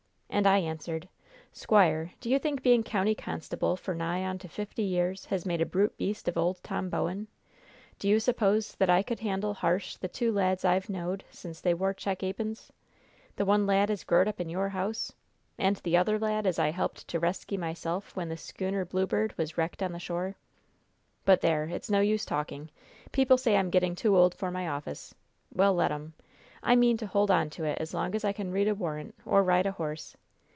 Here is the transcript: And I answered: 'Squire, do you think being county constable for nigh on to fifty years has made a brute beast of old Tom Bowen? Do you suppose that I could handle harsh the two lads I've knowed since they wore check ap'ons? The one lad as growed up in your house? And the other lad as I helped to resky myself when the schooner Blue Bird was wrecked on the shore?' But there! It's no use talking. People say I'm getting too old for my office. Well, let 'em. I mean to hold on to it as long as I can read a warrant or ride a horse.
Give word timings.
And 0.33 0.47
I 0.47 0.59
answered: 0.59 1.09
'Squire, 1.51 2.13
do 2.21 2.29
you 2.29 2.39
think 2.39 2.63
being 2.63 2.83
county 2.83 3.13
constable 3.13 3.75
for 3.75 3.93
nigh 3.93 4.23
on 4.23 4.37
to 4.37 4.47
fifty 4.47 4.81
years 4.81 5.25
has 5.25 5.45
made 5.45 5.59
a 5.59 5.65
brute 5.65 5.97
beast 5.97 6.25
of 6.29 6.37
old 6.37 6.63
Tom 6.63 6.89
Bowen? 6.89 7.27
Do 7.99 8.07
you 8.07 8.17
suppose 8.21 8.73
that 8.75 8.89
I 8.89 9.03
could 9.03 9.19
handle 9.19 9.53
harsh 9.53 9.97
the 9.97 10.07
two 10.07 10.31
lads 10.31 10.63
I've 10.63 10.87
knowed 10.89 11.25
since 11.31 11.59
they 11.59 11.73
wore 11.73 11.93
check 11.93 12.23
ap'ons? 12.23 12.71
The 13.35 13.43
one 13.43 13.67
lad 13.67 13.91
as 13.91 14.05
growed 14.05 14.29
up 14.29 14.39
in 14.39 14.47
your 14.47 14.69
house? 14.69 15.11
And 15.57 15.75
the 15.77 15.97
other 15.97 16.17
lad 16.17 16.47
as 16.47 16.57
I 16.57 16.71
helped 16.71 17.09
to 17.09 17.19
resky 17.19 17.57
myself 17.57 18.15
when 18.15 18.29
the 18.29 18.37
schooner 18.37 18.85
Blue 18.85 19.05
Bird 19.05 19.37
was 19.37 19.57
wrecked 19.57 19.83
on 19.83 19.91
the 19.91 19.99
shore?' 19.99 20.37
But 21.25 21.41
there! 21.41 21.65
It's 21.65 21.89
no 21.91 21.99
use 21.99 22.23
talking. 22.23 22.71
People 23.11 23.37
say 23.37 23.57
I'm 23.57 23.69
getting 23.69 23.95
too 23.95 24.15
old 24.15 24.33
for 24.33 24.49
my 24.49 24.69
office. 24.69 25.13
Well, 25.53 25.73
let 25.73 25.91
'em. 25.91 26.13
I 26.63 26.75
mean 26.77 26.95
to 26.97 27.07
hold 27.07 27.31
on 27.31 27.49
to 27.51 27.65
it 27.65 27.79
as 27.81 27.93
long 27.93 28.15
as 28.15 28.23
I 28.23 28.31
can 28.33 28.51
read 28.51 28.67
a 28.69 28.75
warrant 28.75 29.13
or 29.25 29.43
ride 29.43 29.65
a 29.65 29.71
horse. 29.73 30.15